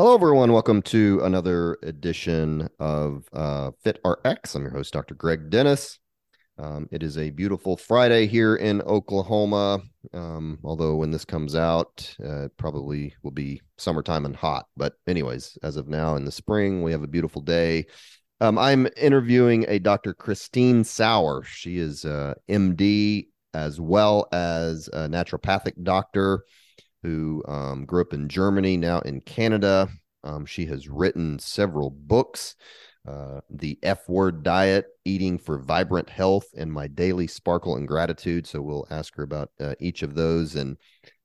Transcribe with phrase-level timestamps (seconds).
[0.00, 0.52] Hello, everyone.
[0.52, 4.54] Welcome to another edition of uh, Fit RX.
[4.54, 5.16] I'm your host, Dr.
[5.16, 5.98] Greg Dennis.
[6.56, 9.80] Um, it is a beautiful Friday here in Oklahoma.
[10.14, 14.66] Um, although when this comes out, uh, it probably will be summertime and hot.
[14.76, 17.86] But, anyways, as of now in the spring, we have a beautiful day.
[18.40, 20.14] Um, I'm interviewing a Dr.
[20.14, 21.42] Christine Sauer.
[21.42, 26.44] She is a MD as well as a naturopathic doctor
[27.02, 29.88] who um, grew up in Germany, now in Canada.
[30.24, 32.56] Um, she has written several books
[33.06, 38.46] uh, The F Word Diet, Eating for Vibrant Health, and My Daily Sparkle and Gratitude.
[38.46, 40.76] So we'll ask her about uh, each of those and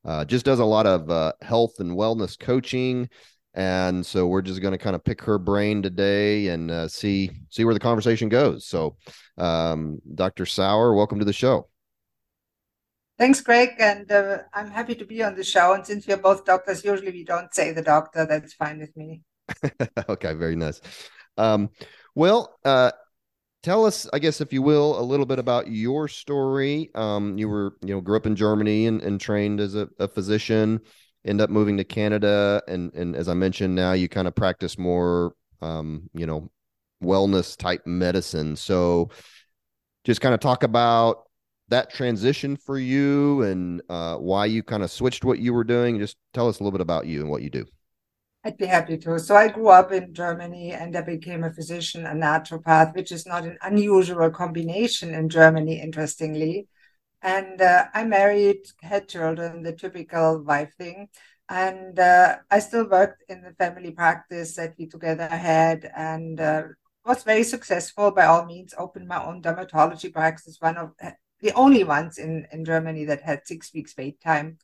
[0.05, 3.09] uh, just does a lot of uh, health and wellness coaching.
[3.53, 7.31] And so we're just going to kind of pick her brain today and uh, see
[7.49, 8.65] see where the conversation goes.
[8.65, 8.95] So,
[9.37, 10.45] um, Dr.
[10.45, 11.67] Sauer, welcome to the show.
[13.19, 13.69] Thanks, Greg.
[13.79, 15.73] And uh, I'm happy to be on the show.
[15.73, 18.25] And since we're both doctors, usually we don't say the doctor.
[18.25, 19.21] That's fine with me.
[20.09, 20.81] okay, very nice.
[21.37, 21.69] Um,
[22.15, 22.91] well, uh,
[23.61, 26.89] tell us, I guess, if you will, a little bit about your story.
[26.95, 30.07] Um, you were, you know, grew up in Germany and, and trained as a, a
[30.07, 30.81] physician,
[31.25, 32.63] end up moving to Canada.
[32.67, 36.49] And, and as I mentioned, now you kind of practice more, um, you know,
[37.03, 38.55] wellness type medicine.
[38.55, 39.09] So
[40.03, 41.23] just kind of talk about
[41.69, 45.99] that transition for you and uh, why you kind of switched what you were doing.
[45.99, 47.65] Just tell us a little bit about you and what you do.
[48.45, 49.19] I'd be happy to.
[49.19, 53.25] So I grew up in Germany and I became a physician, a naturopath, which is
[53.25, 56.67] not an unusual combination in Germany, interestingly.
[57.21, 61.07] And uh, I married, had children, the typical wife thing.
[61.47, 66.63] And uh, I still worked in the family practice that we together had and uh,
[67.05, 70.91] was very successful by all means, opened my own dermatology practice, one of
[71.43, 74.57] the only ones in, in Germany that had six weeks wait time.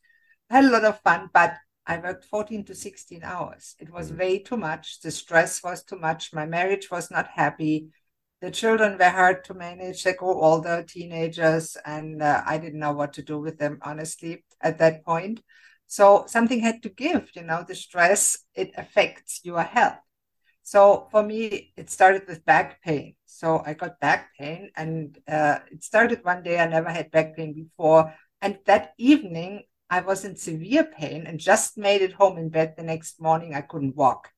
[0.50, 3.76] I had a lot of fun, but I worked 14 to 16 hours.
[3.80, 4.18] It was mm.
[4.18, 5.02] way too much.
[5.02, 6.34] The stress was too much.
[6.34, 7.90] My marriage was not happy.
[8.42, 10.04] The children were hard to manage.
[10.04, 14.46] They grew older, teenagers, and uh, I didn't know what to do with them, honestly,
[14.62, 15.42] at that point.
[15.86, 17.30] So something had to give.
[17.36, 19.98] You know, the stress, it affects your health.
[20.70, 23.16] So for me, it started with back pain.
[23.26, 26.60] So I got back pain, and uh, it started one day.
[26.60, 28.14] I never had back pain before.
[28.40, 32.76] And that evening, I was in severe pain and just made it home in bed
[32.78, 33.56] the next morning.
[33.56, 34.30] I couldn't walk.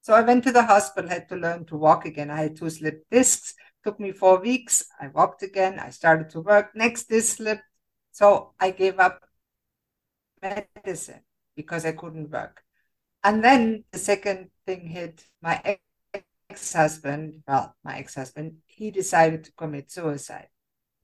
[0.00, 2.30] So I went to the hospital, had to learn to walk again.
[2.30, 3.52] I had two slip discs.
[3.84, 4.82] Took me four weeks.
[4.98, 5.78] I walked again.
[5.78, 6.74] I started to work.
[6.74, 7.68] Next disc slipped.
[8.12, 9.20] So I gave up
[10.40, 11.20] medicine
[11.54, 12.62] because I couldn't work.
[13.22, 15.78] And then the second thing hit my
[16.12, 17.42] ex husband.
[17.46, 20.48] Well, my ex husband, he decided to commit suicide.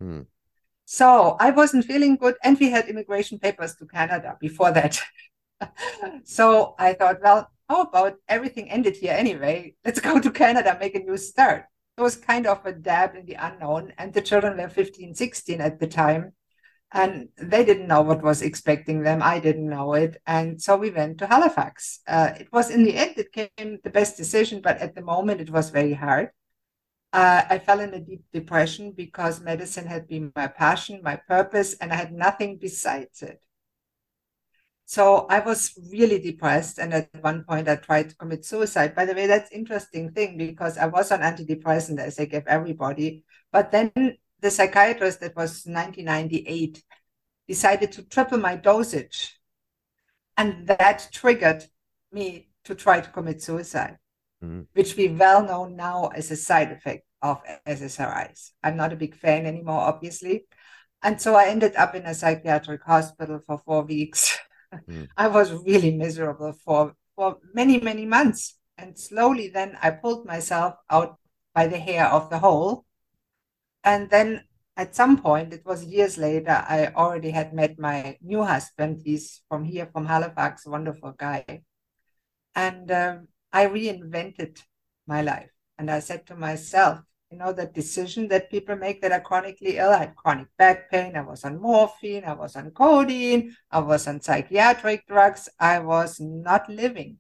[0.01, 0.23] Hmm.
[0.85, 2.35] So I wasn't feeling good.
[2.43, 5.01] And we had immigration papers to Canada before that.
[6.25, 9.75] so I thought, well, how about everything ended here anyway?
[9.85, 11.65] Let's go to Canada, make a new start.
[11.97, 13.93] It was kind of a dab in the unknown.
[13.97, 16.33] And the children were 15, 16 at the time
[16.93, 19.23] and they didn't know what was expecting them.
[19.23, 22.01] I didn't know it, and so we went to Halifax.
[22.07, 25.41] Uh, it was in the end it came the best decision, but at the moment
[25.41, 26.31] it was very hard.
[27.13, 31.75] Uh, I fell in a deep depression because medicine had been my passion, my purpose,
[31.75, 33.43] and I had nothing besides it.
[34.87, 38.95] So I was really depressed, and at one point I tried to commit suicide.
[38.95, 43.25] By the way, that's interesting thing because I was on antidepressant as I gave everybody,
[43.51, 43.93] but then
[44.43, 46.83] the psychiatrist that was 1998
[47.49, 49.39] decided to triple my dosage.
[50.37, 51.65] And that triggered
[52.11, 53.97] me to try to commit suicide,
[54.43, 54.63] mm-hmm.
[54.75, 58.51] which we well know now as a side effect of SSRIs.
[58.63, 60.47] I'm not a big fan anymore, obviously.
[61.03, 64.39] And so I ended up in a psychiatric hospital for four weeks.
[64.89, 65.07] Mm.
[65.19, 68.57] I was really miserable for, for many, many months.
[68.79, 71.19] And slowly then I pulled myself out
[71.55, 72.87] by the hair of the hole
[73.85, 74.45] and then
[74.77, 79.03] at some point, it was years later, I already had met my new husband.
[79.05, 81.63] He's from here, from Halifax, wonderful guy.
[82.55, 84.63] And um, I reinvented
[85.07, 85.51] my life.
[85.79, 87.01] And I said to myself,
[87.31, 89.91] You know, the decision that people make that are chronically ill.
[89.91, 91.17] I had chronic back pain.
[91.17, 92.25] I was on morphine.
[92.25, 93.57] I was on codeine.
[93.71, 95.49] I was on psychiatric drugs.
[95.59, 97.19] I was not living.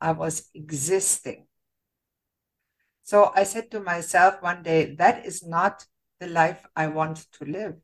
[0.00, 1.46] I was existing.
[3.04, 5.86] So I said to myself one day, that is not
[6.22, 7.74] the life I want to live.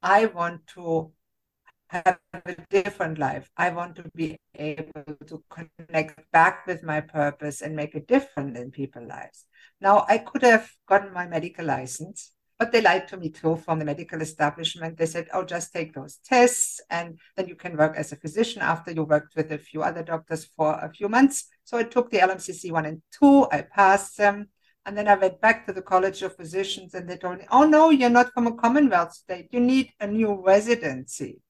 [0.00, 1.12] I want to
[1.88, 3.50] have a different life.
[3.56, 8.56] I want to be able to connect back with my purpose and make a difference
[8.56, 9.46] in people's lives.
[9.80, 12.30] Now, I could have gotten my medical license,
[12.60, 14.96] but they lied to me too from the medical establishment.
[14.96, 18.62] They said, oh, just take those tests and then you can work as a physician
[18.62, 21.48] after you worked with a few other doctors for a few months.
[21.64, 24.50] So I took the LMCC one and two, I passed them.
[24.90, 27.62] And then I went back to the College of Physicians and they told me, oh,
[27.62, 29.46] no, you're not from a Commonwealth state.
[29.52, 31.42] You need a new residency.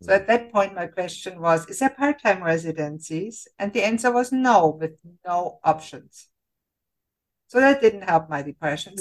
[0.00, 3.46] So at that point, my question was, is there part-time residencies?
[3.58, 6.28] And the answer was no, with no options.
[7.48, 8.94] So that didn't help my depression.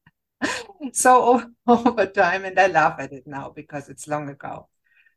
[0.92, 4.68] so over time, and I laugh at it now because it's long ago.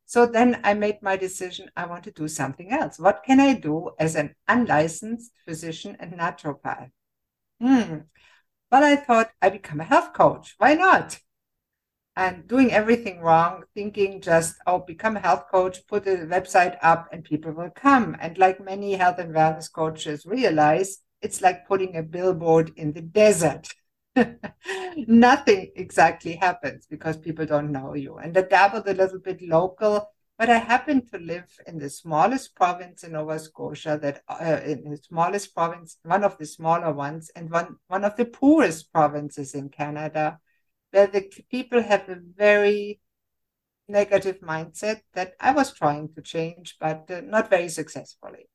[0.07, 1.69] So then I made my decision.
[1.77, 2.97] I want to do something else.
[2.97, 6.89] What can I do as an unlicensed physician and naturopath?
[7.61, 7.99] Hmm.
[8.71, 10.55] But I thought I become a health coach.
[10.57, 11.19] Why not?
[12.15, 17.07] and doing everything wrong, thinking just, oh, become a health coach, put a website up,
[17.11, 18.17] and people will come.
[18.19, 23.01] And like many health and wellness coaches realize, it's like putting a billboard in the
[23.01, 23.67] desert.
[25.07, 28.17] Nothing exactly happens because people don't know you.
[28.17, 32.55] And I dabbled a little bit local, but I happen to live in the smallest
[32.55, 37.31] province in Nova Scotia, that uh, in the smallest province, one of the smaller ones,
[37.35, 40.39] and one, one of the poorest provinces in Canada
[40.91, 42.99] where the people have a very
[43.87, 48.49] negative mindset that I was trying to change, but uh, not very successfully.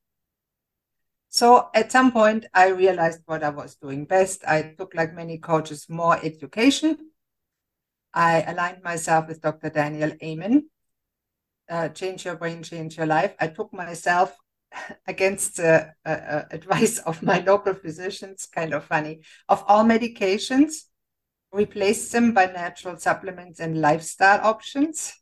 [1.29, 4.43] So at some point, I realized what I was doing best.
[4.47, 7.09] I took, like many coaches, more education.
[8.13, 9.69] I aligned myself with Dr.
[9.69, 10.69] Daniel Amen.
[11.73, 13.33] Uh, change your brain, change your life.
[13.39, 14.37] I took myself
[15.07, 20.83] against the uh, uh, advice of my local physicians, kind of funny, of all medications
[21.51, 25.13] replace them by natural supplements and lifestyle options.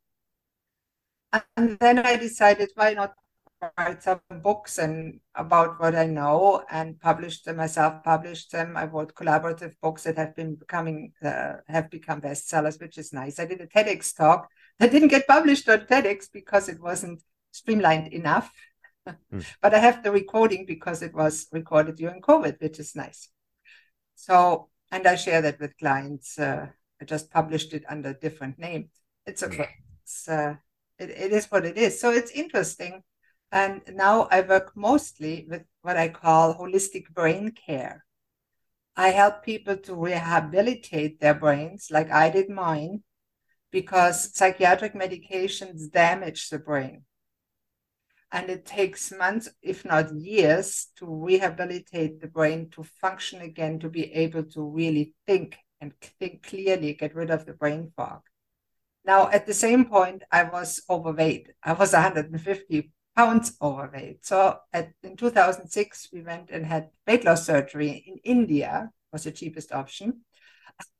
[1.56, 3.13] And then I decided why not
[3.77, 8.75] write some books and about what I know and publish them myself, published them.
[8.75, 13.39] I wrote collaborative books that have been becoming uh, have become bestsellers, which is nice.
[13.39, 14.50] I did a TEDx talk
[14.81, 18.51] that didn't get published on TEDx because it wasn't streamlined enough.
[19.31, 19.45] Mm.
[19.61, 23.29] but I have the recording because it was recorded during COVID, which is nice.
[24.15, 26.39] So and I share that with clients.
[26.39, 26.67] Uh,
[26.99, 28.89] I just published it under a different name.
[29.27, 29.69] It's okay.
[30.03, 30.55] It's, uh,
[30.97, 32.01] it, it is what it is.
[32.01, 33.03] So it's interesting.
[33.51, 38.03] And now I work mostly with what I call holistic brain care.
[38.95, 43.03] I help people to rehabilitate their brains like I did mine
[43.71, 47.03] because psychiatric medications damage the brain
[48.31, 53.89] and it takes months, if not years, to rehabilitate the brain to function again, to
[53.89, 58.21] be able to really think and think clearly, get rid of the brain fog.
[59.03, 61.50] Now, at the same point, I was overweight.
[61.63, 64.25] I was 150 pounds overweight.
[64.25, 69.31] So at, in 2006, we went and had weight loss surgery in India, was the
[69.31, 70.21] cheapest option.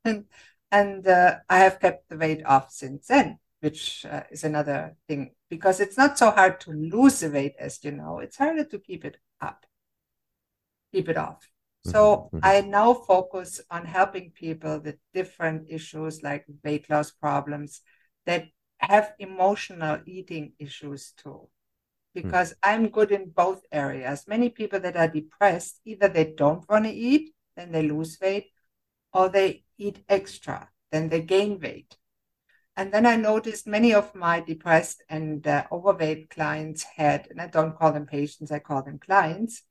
[0.04, 0.26] And,
[0.72, 5.32] and uh, I have kept the weight off since then which uh, is another thing.
[5.50, 8.20] Because it's not so hard to lose the weight as you know.
[8.20, 9.66] It's harder to keep it up.
[10.92, 11.48] Keep it off.
[11.86, 12.40] So mm-hmm.
[12.44, 17.82] i now focus on helping people with different issues like weight loss problems
[18.26, 18.46] that
[18.78, 21.48] have emotional eating issues too.
[22.14, 22.70] Because mm-hmm.
[22.70, 24.26] i'm good in both areas.
[24.28, 28.52] Many people that are depressed either they don't want to eat then they lose weight
[29.14, 31.98] or they eat extra then they gain weight
[32.78, 37.48] and then I noticed many of my depressed and uh, overweight clients had, and I
[37.48, 39.64] don't call them patients, I call them clients,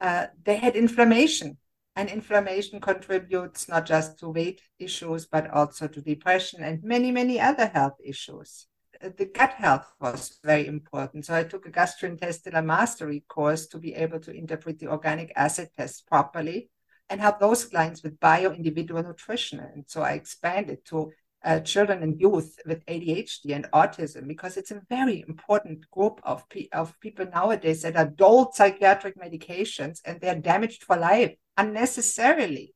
[0.00, 1.58] uh, they had inflammation.
[1.94, 7.38] And inflammation contributes not just to weight issues, but also to depression and many, many
[7.38, 8.66] other health issues.
[9.02, 11.26] Uh, the gut health was very important.
[11.26, 15.68] So I took a gastrointestinal mastery course to be able to interpret the organic acid
[15.76, 16.70] test properly
[17.12, 19.60] and help those clients with bio individual nutrition.
[19.60, 21.12] And so I expanded to
[21.44, 26.48] uh, children and youth with ADHD and autism because it's a very important group of,
[26.48, 32.74] pe- of people nowadays that are doled psychiatric medications and they're damaged for life unnecessarily.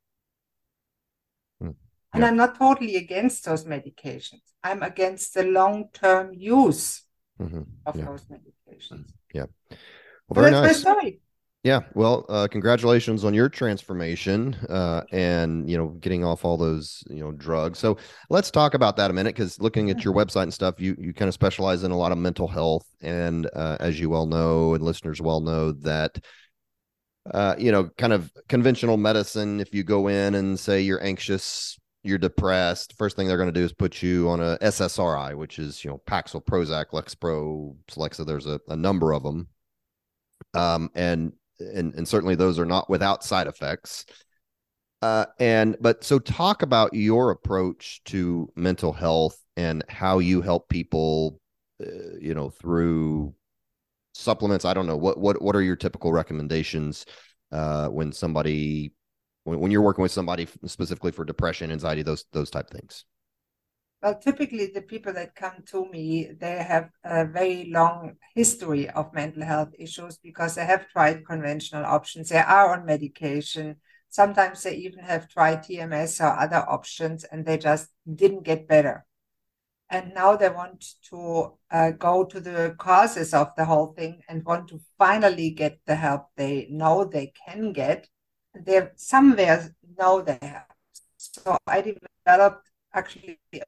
[1.62, 1.74] Mm.
[2.12, 4.42] And I'm not totally against those medications.
[4.62, 7.04] I'm against the long term use
[7.40, 7.62] mm-hmm.
[7.86, 8.04] of yeah.
[8.04, 9.08] those medications.
[9.32, 9.46] Yeah.
[10.28, 10.84] Well, very nice.
[11.66, 17.02] Yeah, well, uh, congratulations on your transformation uh, and you know getting off all those
[17.10, 17.80] you know drugs.
[17.80, 17.96] So
[18.30, 21.12] let's talk about that a minute because looking at your website and stuff, you you
[21.12, 24.74] kind of specialize in a lot of mental health, and uh, as you well know,
[24.74, 26.24] and listeners well know that
[27.34, 29.58] uh, you know kind of conventional medicine.
[29.58, 33.60] If you go in and say you're anxious, you're depressed, first thing they're going to
[33.60, 38.24] do is put you on a SSRI, which is you know Paxil, Prozac, Lexapro, Celexa.
[38.24, 39.48] There's a, a number of them.
[40.54, 44.04] Um, and and and certainly those are not without side effects.
[45.02, 50.68] Uh, and but so talk about your approach to mental health and how you help
[50.68, 51.40] people,
[51.82, 53.34] uh, you know, through
[54.14, 54.64] supplements.
[54.64, 57.04] I don't know what what what are your typical recommendations
[57.52, 58.92] uh, when somebody
[59.44, 63.04] when, when you're working with somebody specifically for depression, anxiety, those those type things.
[64.02, 69.12] Well, typically the people that come to me, they have a very long history of
[69.14, 72.28] mental health issues because they have tried conventional options.
[72.28, 73.76] They are on medication.
[74.08, 79.06] Sometimes they even have tried TMS or other options and they just didn't get better.
[79.90, 84.44] And now they want to uh, go to the causes of the whole thing and
[84.44, 88.08] want to finally get the help they know they can get.
[88.54, 90.66] They somewhere know they have.
[91.18, 93.60] So I developed actually a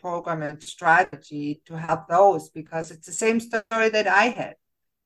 [0.00, 4.56] program and strategy to help those because it's the same story that I had.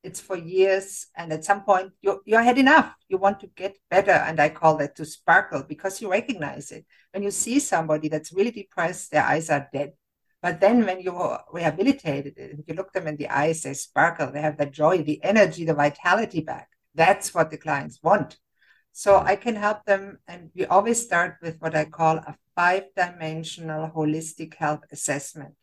[0.03, 2.95] It's for years, and at some point you you had enough.
[3.09, 6.85] You want to get better, and I call that to sparkle because you recognize it
[7.13, 9.11] when you see somebody that's really depressed.
[9.11, 9.95] Their eyes are dead,
[10.43, 11.15] but then when you
[11.51, 14.31] rehabilitate it, you look them in the eyes, they sparkle.
[14.31, 16.69] They have the joy, the energy, the vitality back.
[16.95, 18.37] That's what the clients want.
[18.97, 22.85] So I can help them, and we always start with what I call a five
[22.95, 25.57] dimensional holistic health assessment,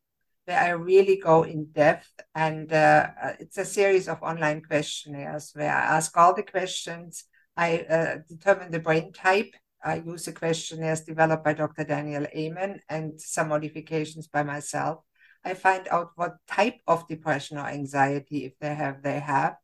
[0.43, 2.11] where I really go in depth.
[2.35, 7.23] And uh, uh, it's a series of online questionnaires where I ask all the questions.
[7.55, 9.53] I uh, determine the brain type.
[9.81, 11.85] I use the questionnaires developed by Dr.
[11.85, 15.05] Daniel Amen and some modifications by myself.
[15.45, 19.55] I find out what type of depression or anxiety, if they have, they have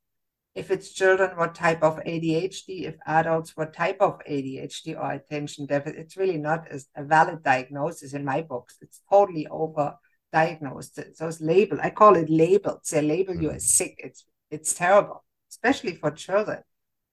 [0.58, 5.68] if it's children, what type of ADHD, if adults, what type of ADHD or attention
[5.68, 6.00] deficit.
[6.00, 8.78] It's really not a, valid diagnosis in my books.
[8.82, 9.96] It's totally over
[10.34, 11.00] diagnosed.
[11.20, 12.82] Those label, I call it labeled.
[12.90, 13.44] They label mm-hmm.
[13.44, 13.96] you as sick.
[14.00, 16.64] It's it's terrible, especially for children.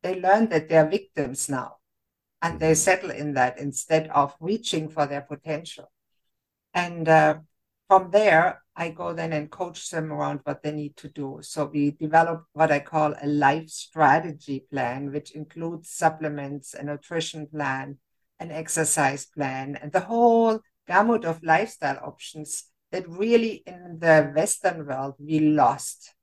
[0.03, 1.77] They learn that they're victims now,
[2.41, 2.89] and they mm-hmm.
[2.89, 5.91] settle in that instead of reaching for their potential.
[6.73, 7.39] And uh,
[7.88, 11.38] from there, I go then and coach them around what they need to do.
[11.43, 17.47] So we develop what I call a life strategy plan, which includes supplements, a nutrition
[17.47, 17.99] plan,
[18.41, 24.87] an exercise plan, and the whole gamut of lifestyle options that really in the Western
[24.87, 26.14] world we lost.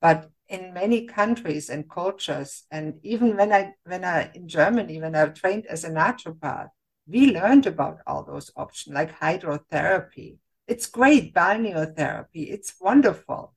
[0.00, 5.14] But in many countries and cultures, and even when I when I in Germany, when
[5.14, 6.68] I trained as a naturopath,
[7.06, 12.52] we learned about all those options like hydrotherapy, it's great balneotherapy.
[12.52, 13.54] It's wonderful.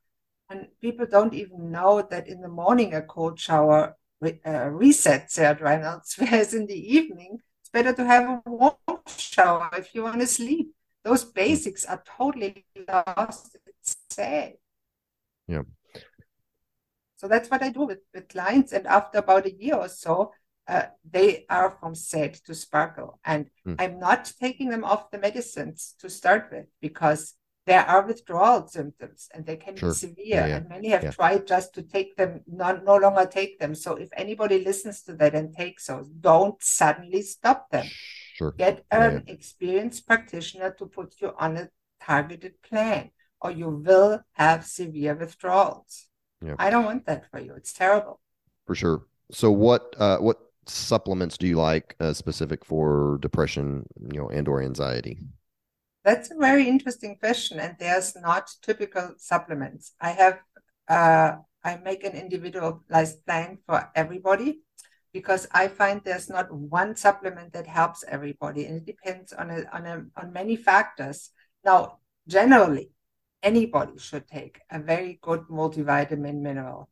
[0.49, 5.35] And people don't even know that in the morning a cold shower re- uh, resets
[5.35, 8.75] their adrenals, whereas in the evening it's better to have a warm
[9.07, 10.73] shower if you want to sleep.
[11.03, 13.57] Those basics are totally lost.
[13.65, 14.53] It's sad.
[15.47, 15.63] Yeah.
[17.17, 18.71] So that's what I do with, with clients.
[18.71, 20.33] And after about a year or so,
[20.71, 23.19] uh, they are from sad to sparkle.
[23.25, 23.75] And mm.
[23.77, 27.35] I'm not taking them off the medicines to start with because
[27.67, 29.89] there are withdrawal symptoms and they can sure.
[29.89, 30.25] be severe.
[30.25, 30.55] Yeah, yeah.
[30.55, 31.11] And many have yeah.
[31.11, 33.75] tried just to take them, not, no longer take them.
[33.75, 37.87] So if anybody listens to that and takes those, don't suddenly stop them.
[38.35, 38.53] Sure.
[38.57, 41.69] Get an experienced practitioner to put you on a
[42.01, 43.11] targeted plan
[43.41, 46.07] or you will have severe withdrawals.
[46.57, 47.53] I don't want that for you.
[47.55, 48.19] It's terrible.
[48.65, 49.05] For sure.
[49.31, 54.47] So what uh, what supplements do you like uh, specific for depression, you know, and
[54.47, 55.19] or anxiety?
[56.03, 59.93] That's a very interesting question, and there's not typical supplements.
[60.01, 60.39] I have
[60.87, 64.61] uh, I make an individualized plan for everybody
[65.13, 69.63] because I find there's not one supplement that helps everybody, and it depends on a,
[69.73, 71.29] on a, on many factors.
[71.63, 72.91] Now, generally,
[73.43, 76.89] anybody should take a very good multivitamin mineral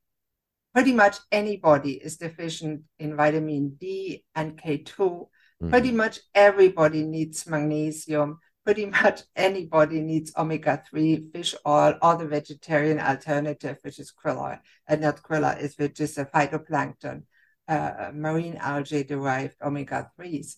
[0.80, 4.86] pretty much anybody is deficient in vitamin D and K2.
[4.88, 5.70] Mm-hmm.
[5.70, 8.40] Pretty much everybody needs magnesium.
[8.64, 14.40] Pretty much anybody needs omega 3 fish oil or the vegetarian alternative, which is krill
[14.40, 14.58] oil,
[14.88, 17.24] and not krill oil, which is a phytoplankton,
[17.68, 20.56] uh, marine algae derived omega 3s.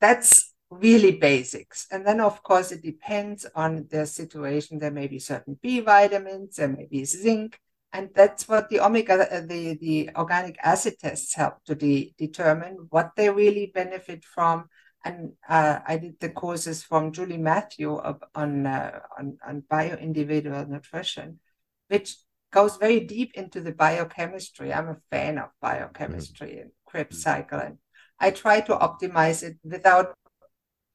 [0.00, 1.86] That's really basics.
[1.90, 4.78] And then, of course, it depends on the situation.
[4.78, 7.58] There may be certain B vitamins, there may be zinc,
[7.94, 12.88] And that's what the omega, uh, the, the organic acid tests help to de- determine
[12.90, 14.64] what they really benefit from.
[15.04, 17.96] And uh, I did the courses from Julie Matthew
[18.34, 21.38] on, uh, on, on bio-individual nutrition,
[21.86, 22.16] which
[22.52, 24.72] goes very deep into the biochemistry.
[24.72, 26.60] I'm a fan of biochemistry mm-hmm.
[26.62, 27.60] and Krebs cycle.
[27.60, 27.78] And
[28.18, 30.16] I try to optimize it without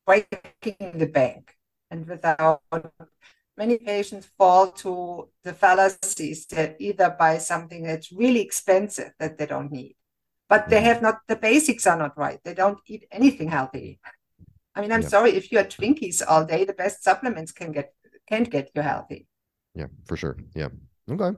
[0.05, 1.55] breaking the bank
[1.89, 2.61] and without
[3.59, 9.45] many patients fall to the fallacies that either buy something that's really expensive that they
[9.45, 9.95] don't need,
[10.47, 10.85] but they mm-hmm.
[10.85, 12.39] have not, the basics are not right.
[12.45, 13.99] They don't eat anything healthy.
[14.73, 15.09] I mean, I'm yeah.
[15.09, 17.93] sorry, if you are Twinkies all day, the best supplements can get,
[18.29, 19.27] can't get you healthy.
[19.75, 20.37] Yeah, for sure.
[20.55, 20.69] Yeah.
[21.11, 21.37] Okay.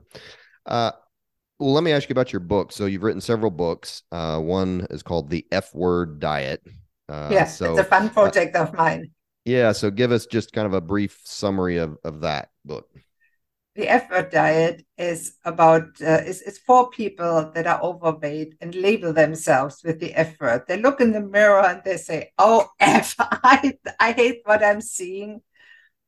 [0.64, 0.92] Uh,
[1.58, 2.70] well, let me ask you about your book.
[2.70, 4.04] So you've written several books.
[4.12, 6.62] Uh, one is called The F Word Diet.
[7.08, 9.10] Uh, yes, so, it's a fun project of mine.
[9.44, 12.88] Yeah, so give us just kind of a brief summary of, of that book.
[13.74, 18.74] The F word diet is about uh, is, is for people that are overweight and
[18.74, 20.64] label themselves with the F word.
[20.68, 24.82] They look in the mirror and they say, "Oh F, I I hate what I'm
[24.82, 25.40] seeing.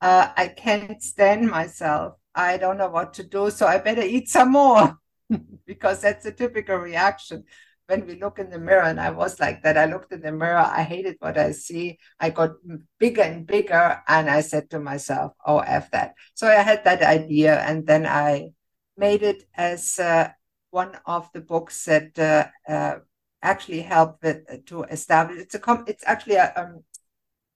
[0.01, 2.17] Uh, I can't stand myself.
[2.35, 4.99] I don't know what to do, so I better eat some more."
[5.67, 7.45] because that's a typical reaction
[7.87, 10.33] when we look in the mirror and i was like that i looked in the
[10.33, 12.53] mirror i hated what i see i got
[12.99, 16.15] bigger and bigger and i said to myself oh f that.
[16.35, 18.51] So i had that idea and then i
[18.97, 20.31] made it as uh,
[20.71, 22.97] one of the books that uh, uh,
[23.43, 26.85] actually helped with, uh, to establish it's a com- it's actually a um,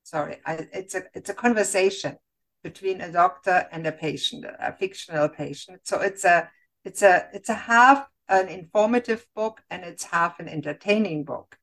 [0.03, 2.17] sorry I, it's a it's a conversation
[2.63, 5.81] between a doctor and a patient a fictional patient.
[5.85, 6.51] So it's a
[6.85, 11.57] it's a it's a half an informative book and it's half an entertaining book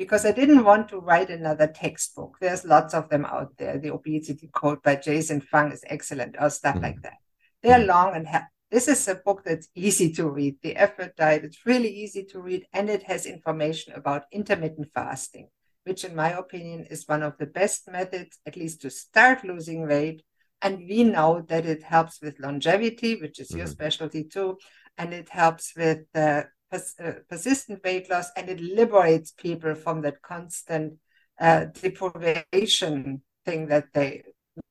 [0.00, 2.38] because I didn't want to write another textbook.
[2.40, 3.78] There's lots of them out there.
[3.78, 6.84] The Obesity Code by Jason Fung is excellent, or stuff mm-hmm.
[6.84, 7.18] like that.
[7.62, 7.88] They're mm-hmm.
[7.88, 10.56] long and ha- this is a book that's easy to read.
[10.62, 14.88] The F Word Diet, it's really easy to read, and it has information about intermittent
[14.94, 15.48] fasting,
[15.84, 19.86] which, in my opinion, is one of the best methods, at least to start losing
[19.86, 20.22] weight.
[20.62, 23.58] And we know that it helps with longevity, which is mm-hmm.
[23.58, 24.56] your specialty too,
[25.00, 30.02] and it helps with uh, pers- uh, persistent weight loss and it liberates people from
[30.02, 30.98] that constant
[31.40, 34.22] uh, deprivation thing that they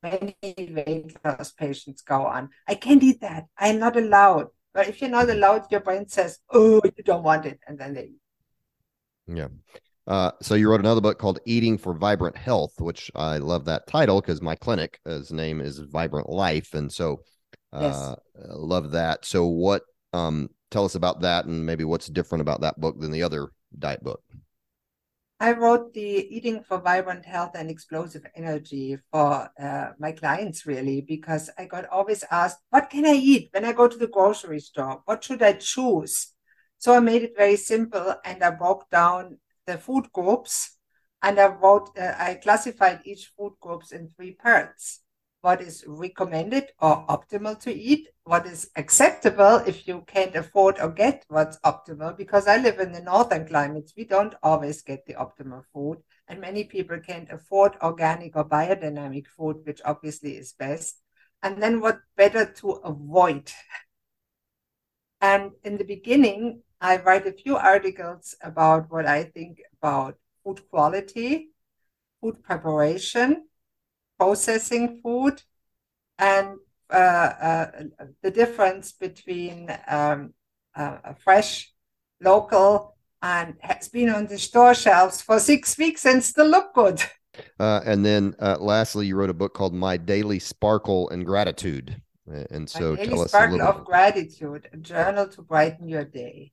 [0.03, 2.49] many weight loss patients go on.
[2.67, 3.45] I can't eat that.
[3.57, 4.47] I'm not allowed.
[4.71, 7.95] But if you're not allowed, your brain says, "Oh, you don't want it," and then
[7.95, 8.11] they.
[9.25, 9.47] Yeah.
[10.05, 13.87] Uh, so you wrote another book called Eating for Vibrant Health, which I love that
[13.87, 17.23] title because my clinic, his name is Vibrant Life, and so
[17.73, 18.15] uh, yes.
[18.35, 19.25] love that.
[19.25, 19.81] So what
[20.13, 23.51] um, tell us about that and maybe what's different about that book than the other
[23.77, 24.21] diet book.
[25.41, 30.99] I wrote the Eating for Vibrant Health and Explosive Energy for uh, my clients, really,
[30.99, 34.59] because I got always asked, What can I eat when I go to the grocery
[34.59, 35.01] store?
[35.05, 36.33] What should I choose?
[36.77, 40.77] So I made it very simple and I broke down the food groups
[41.21, 45.01] and I wrote, uh, I classified each food groups in three parts
[45.41, 50.89] what is recommended or optimal to eat, what is acceptable if you can't afford or
[50.89, 52.15] get what's optimal.
[52.17, 56.41] Because I live in the northern climates, we don't always get the optimal food, and
[56.41, 61.01] many people can't afford organic or biodynamic food, which obviously is best.
[61.41, 63.51] And then what better to avoid?
[65.21, 70.61] And in the beginning, I write a few articles about what I think about food
[70.69, 71.49] quality,
[72.21, 73.48] food preparation,
[74.19, 75.41] processing food
[76.17, 76.57] and
[76.91, 76.95] uh,
[77.41, 77.71] uh,
[78.21, 80.33] the difference between um,
[80.75, 81.71] uh, fresh,
[82.21, 87.01] local, and has been on the store shelves for six weeks and still look good.
[87.59, 92.01] Uh, and then uh, lastly, you wrote a book called My Daily Sparkle and Gratitude.
[92.51, 96.05] And so My tell us Sparkle a little of Gratitude, a journal to brighten your
[96.05, 96.51] day.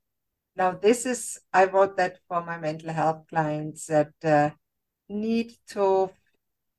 [0.54, 4.50] Now, this is, I wrote that for my mental health clients that uh,
[5.08, 6.10] need to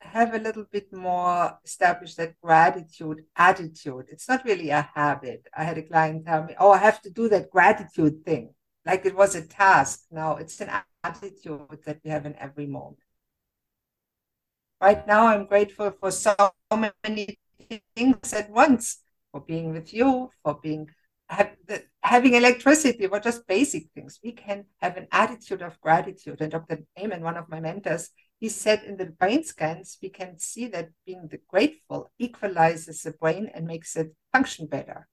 [0.07, 4.05] have a little bit more established that gratitude attitude.
[4.09, 5.47] It's not really a habit.
[5.55, 8.53] I had a client tell me, Oh, I have to do that gratitude thing.
[8.85, 10.05] Like it was a task.
[10.11, 10.71] No, it's an
[11.03, 12.99] attitude that we have in every moment.
[14.79, 16.35] Right now, I'm grateful for so
[17.03, 17.39] many
[17.95, 18.99] things at once
[19.31, 20.87] for being with you, for being
[21.29, 21.55] have
[22.01, 24.19] having electricity, were just basic things.
[24.23, 26.39] We can have an attitude of gratitude.
[26.41, 26.79] And Dr.
[26.97, 30.89] Amen, one of my mentors, he said in the brain scans, we can see that
[31.05, 35.07] being grateful equalizes the brain and makes it function better.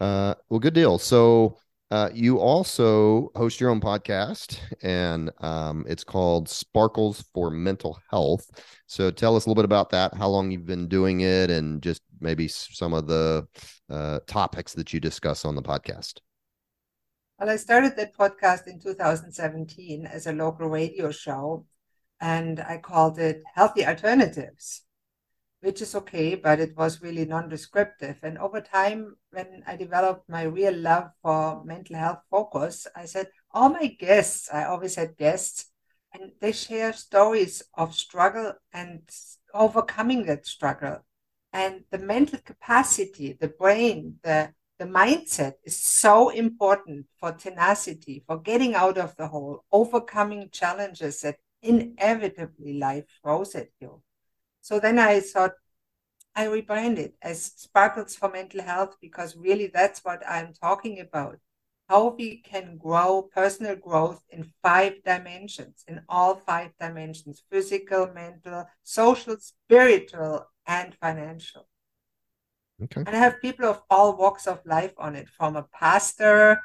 [0.00, 0.98] Uh, well, good deal.
[0.98, 7.96] So Uh, you also host your own podcast, and um, it's called Sparkles for Mental
[8.10, 8.50] Health.
[8.88, 11.80] So tell us a little bit about that, how long you've been doing it, and
[11.80, 13.46] just maybe some of the
[13.88, 16.18] uh, topics that you discuss on the podcast.
[17.38, 21.66] Well, I started that podcast in 2017 as a local radio show,
[22.20, 24.86] and I called it Healthy Alternatives
[25.60, 28.18] which is okay, but it was really non-descriptive.
[28.22, 33.28] And over time, when I developed my real love for mental health focus, I said,
[33.50, 35.66] all my guests, I always had guests,
[36.12, 39.02] and they share stories of struggle and
[39.54, 41.04] overcoming that struggle.
[41.52, 48.38] And the mental capacity, the brain, the the mindset is so important for tenacity, for
[48.38, 54.02] getting out of the hole, overcoming challenges that inevitably life throws at you.
[54.60, 55.52] So then I thought
[56.34, 61.38] I rebranded as Sparkles for Mental Health because really that's what I'm talking about.
[61.88, 68.66] How we can grow personal growth in five dimensions, in all five dimensions physical, mental,
[68.82, 71.68] social, spiritual, and financial.
[72.82, 73.02] Okay.
[73.06, 76.60] And I have people of all walks of life on it, from a pastor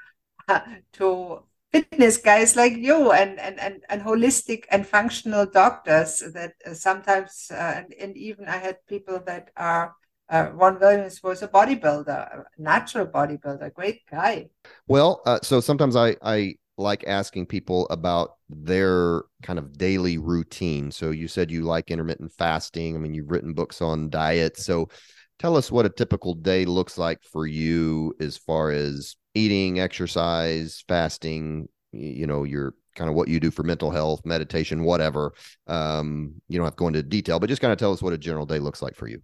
[0.94, 6.74] to fitness guys like you and and and, and holistic and functional doctors that uh,
[6.74, 9.96] sometimes uh, and, and even i had people that are
[10.32, 14.48] uh, Ron Williams was a bodybuilder, a natural bodybuilder, great guy.
[14.88, 20.90] Well, uh, so sometimes I I like asking people about their kind of daily routine.
[20.92, 22.96] So you said you like intermittent fasting.
[22.96, 24.58] I mean, you've written books on diet.
[24.58, 24.90] So
[25.38, 30.84] tell us what a typical day looks like for you as far as eating, exercise,
[30.88, 35.34] fasting, you know, your kind of what you do for mental health, meditation, whatever.
[35.68, 38.14] Um, you don't have to go into detail, but just kind of tell us what
[38.14, 39.22] a general day looks like for you.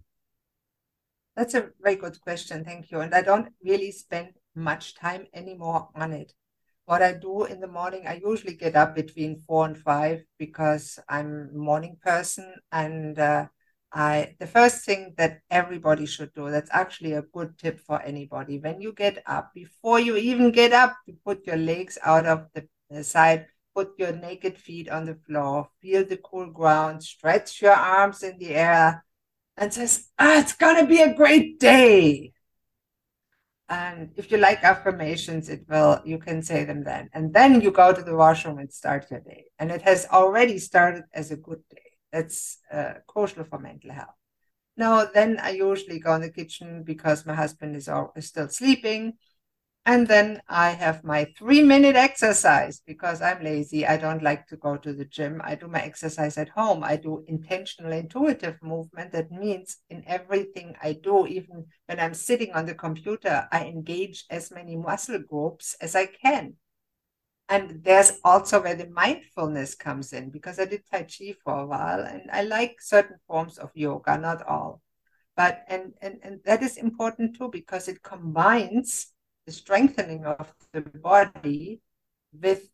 [1.36, 2.64] That's a very good question.
[2.64, 3.00] Thank you.
[3.00, 6.32] And I don't really spend much time anymore on it.
[6.86, 10.98] What I do in the morning, I usually get up between four and five because
[11.08, 13.46] I'm a morning person and uh,
[13.92, 18.58] I the first thing that everybody should do, that's actually a good tip for anybody.
[18.58, 22.48] When you get up, before you even get up, you put your legs out of
[22.54, 27.62] the, the side, put your naked feet on the floor, feel the cool ground, stretch
[27.62, 29.04] your arms in the air,
[29.56, 32.32] and says, ah, it's gonna be a great day.
[33.70, 37.10] And if you like affirmations, it will, you can say them then.
[37.12, 39.44] And then you go to the washroom and start your day.
[39.58, 41.87] And it has already started as a good day.
[42.12, 44.14] That's uh, crucial for mental health.
[44.76, 48.48] Now, then I usually go in the kitchen because my husband is, all, is still
[48.48, 49.14] sleeping.
[49.84, 53.86] And then I have my three minute exercise because I'm lazy.
[53.86, 55.40] I don't like to go to the gym.
[55.42, 56.84] I do my exercise at home.
[56.84, 59.12] I do intentional intuitive movement.
[59.12, 64.26] That means in everything I do, even when I'm sitting on the computer, I engage
[64.28, 66.56] as many muscle groups as I can.
[67.48, 71.66] And there's also where the mindfulness comes in because I did Tai Chi for a
[71.66, 74.82] while and I like certain forms of yoga, not all.
[75.34, 79.12] But and, and, and that is important too because it combines
[79.46, 81.80] the strengthening of the body
[82.32, 82.68] with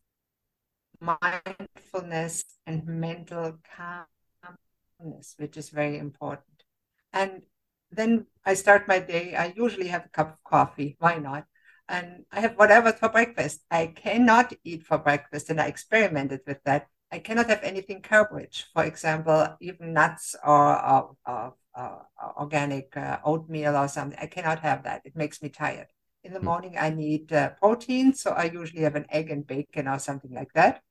[1.01, 6.65] mindfulness and mental calmness, which is very important.
[7.13, 7.43] And
[7.93, 9.35] then I start my day.
[9.37, 10.97] I usually have a cup of coffee.
[10.99, 11.45] Why not?
[11.88, 13.61] And I have whatever for breakfast.
[13.70, 16.88] I cannot eat for breakfast, and I experimented with that.
[17.12, 22.07] I cannot have anything carb rich, for example, even nuts or, or, or, or
[22.38, 24.18] organic uh, oatmeal or something.
[24.20, 25.03] I cannot have that.
[25.05, 25.88] It makes me tired.
[26.25, 26.47] In the hmm.
[26.47, 30.33] morning, I need uh, protein, so I usually have an egg and bacon or something
[30.33, 30.83] like that.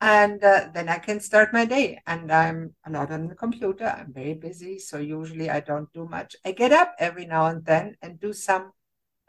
[0.00, 2.00] And uh, then I can start my day.
[2.06, 3.86] And I'm not on the computer.
[3.86, 6.36] I'm very busy, so usually I don't do much.
[6.44, 8.72] I get up every now and then and do some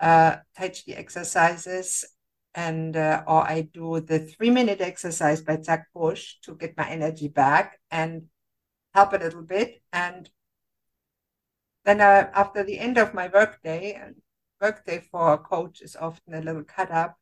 [0.05, 2.05] uh, Tai Chi exercises,
[2.53, 6.87] and uh, or I do the three minute exercise by Zach Bush to get my
[6.87, 8.29] energy back and
[8.93, 9.81] help a little bit.
[9.91, 10.29] And
[11.85, 14.21] then uh, after the end of my workday, and
[14.61, 17.17] workday for a coach is often a little cut up.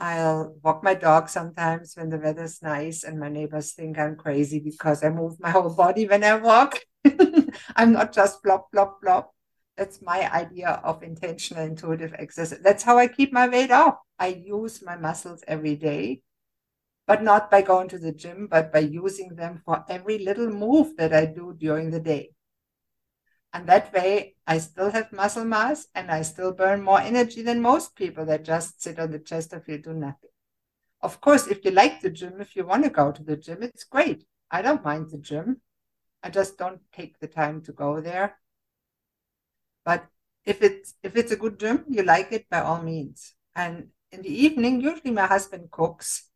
[0.00, 4.58] I'll walk my dog sometimes when the weather's nice and my neighbors think I'm crazy
[4.58, 6.80] because I move my whole body when I walk.
[7.76, 9.35] I'm not just flop, flop, flop.
[9.76, 12.60] That's my idea of intentional intuitive exercise.
[12.60, 13.98] That's how I keep my weight off.
[14.18, 16.22] I use my muscles every day,
[17.06, 20.96] but not by going to the gym, but by using them for every little move
[20.96, 22.30] that I do during the day.
[23.52, 27.60] And that way, I still have muscle mass and I still burn more energy than
[27.62, 30.30] most people that just sit on the Chesterfield do nothing.
[31.00, 33.62] Of course, if you like the gym, if you want to go to the gym,
[33.62, 34.26] it's great.
[34.50, 35.60] I don't mind the gym.
[36.22, 38.38] I just don't take the time to go there.
[39.86, 40.08] But
[40.44, 43.34] if it's if it's a good gym, you like it by all means.
[43.54, 46.30] And in the evening, usually my husband cooks,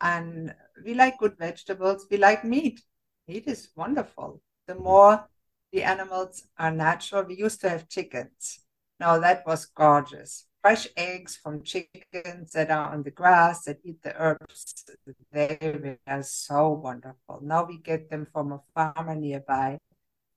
[0.00, 2.06] and we like good vegetables.
[2.10, 2.82] We like meat.
[3.28, 4.42] Meat is wonderful.
[4.66, 5.28] The more
[5.72, 8.60] the animals are natural, we used to have chickens.
[9.00, 10.46] Now that was gorgeous.
[10.62, 14.84] Fresh eggs from chickens that are on the grass that eat the herbs.
[15.32, 17.40] They are so wonderful.
[17.42, 19.78] Now we get them from a farmer nearby.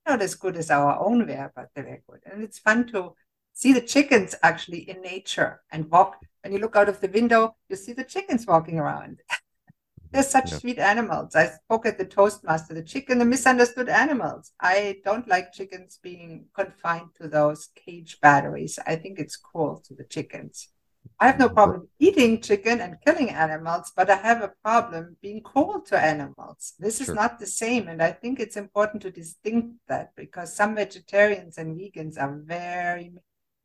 [0.10, 2.22] Not as good as our own were, but they were good.
[2.26, 3.14] And it's fun to
[3.54, 6.18] see the chickens actually in nature and walk.
[6.42, 9.22] When you look out of the window, you see the chickens walking around.
[10.12, 10.58] They're such yeah.
[10.58, 11.36] sweet animals.
[11.36, 14.52] I spoke at the Toastmaster, the chicken, the misunderstood animals.
[14.60, 18.80] I don't like chickens being confined to those cage batteries.
[18.88, 20.70] I think it's cruel to the chickens.
[21.20, 25.42] I have no problem eating chicken and killing animals, but I have a problem being
[25.42, 26.74] cruel to animals.
[26.80, 27.08] This sure.
[27.08, 27.90] is not the same.
[27.90, 33.12] And I think it's important to distinct that because some vegetarians and vegans are very,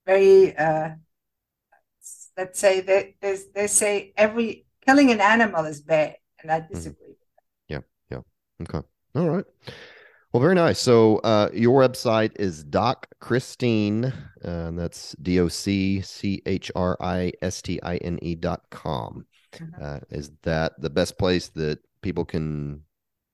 [0.05, 0.91] very, uh,
[2.37, 6.75] let's say, they, they, they say every killing an animal is bad and I mm-hmm.
[6.75, 7.07] disagree.
[7.71, 7.75] Mm-hmm.
[7.75, 8.21] Yeah, yeah.
[8.63, 8.87] Okay.
[9.15, 9.45] All right.
[10.35, 10.81] Well, very nice.
[10.81, 16.97] So, uh, your website is Doc Christine, and that's D O C C H R
[17.01, 19.27] I S T I N E dot com.
[19.53, 19.81] Mm-hmm.
[19.81, 22.83] Uh, is that the best place that people can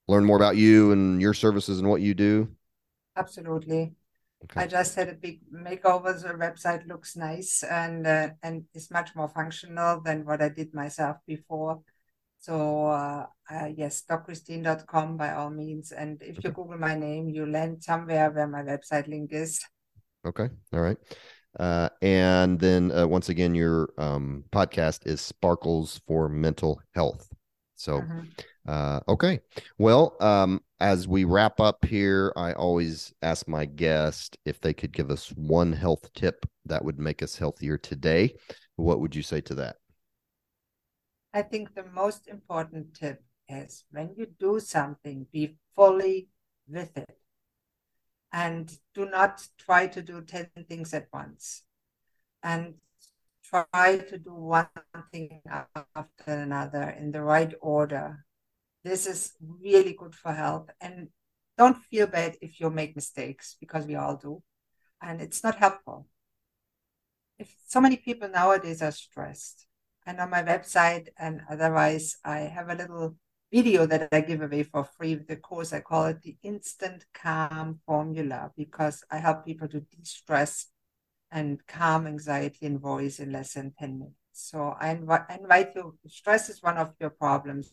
[0.08, 2.50] learn more about you and your services and what you do?
[3.16, 3.94] Absolutely.
[4.44, 4.60] Okay.
[4.60, 6.20] I just had a big makeover.
[6.20, 10.74] The website looks nice and uh, and is much more functional than what I did
[10.74, 11.80] myself before.
[12.40, 15.92] So uh, uh, yes, docchristine.com by all means.
[15.92, 19.60] And if you Google my name, you land somewhere where my website link is.
[20.26, 20.48] Okay.
[20.72, 20.96] All right.
[21.58, 27.28] Uh, and then uh, once again, your um, podcast is Sparkles for Mental Health.
[27.76, 28.20] So, mm-hmm.
[28.66, 29.40] uh, okay.
[29.78, 34.92] Well, um, as we wrap up here, I always ask my guest if they could
[34.92, 38.34] give us one health tip that would make us healthier today.
[38.76, 39.76] What would you say to that?
[41.32, 46.28] I think the most important tip is when you do something, be fully
[46.68, 47.18] with it
[48.32, 51.62] and do not try to do 10 things at once
[52.42, 52.74] and
[53.44, 54.68] try to do one
[55.12, 58.24] thing after another in the right order.
[58.84, 60.70] This is really good for health.
[60.80, 61.08] And
[61.58, 64.42] don't feel bad if you make mistakes because we all do.
[65.02, 66.06] And it's not helpful.
[67.38, 69.66] If so many people nowadays are stressed,
[70.06, 71.08] and on my website.
[71.18, 73.16] And otherwise, I have a little
[73.52, 75.72] video that I give away for free with the course.
[75.72, 80.66] I call it the Instant Calm Formula because I help people to de stress
[81.30, 84.16] and calm anxiety and voice in less than 10 minutes.
[84.32, 87.72] So I, inv- I invite you, stress is one of your problems.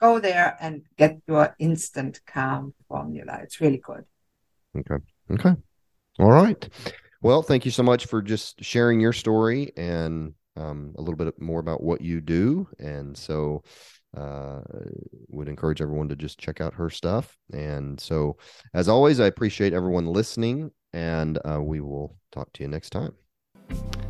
[0.00, 3.40] Go there and get your instant calm formula.
[3.42, 4.04] It's really good.
[4.76, 5.02] Okay.
[5.32, 5.56] Okay.
[6.20, 6.68] All right.
[7.20, 11.40] Well, thank you so much for just sharing your story and um, a little bit
[11.40, 12.68] more about what you do.
[12.78, 13.62] And so,
[14.16, 14.60] uh,
[15.28, 17.36] would encourage everyone to just check out her stuff.
[17.52, 18.36] And so,
[18.74, 23.12] as always, I appreciate everyone listening, and uh, we will talk to you next time.